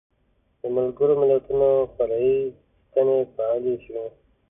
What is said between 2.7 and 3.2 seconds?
ستنې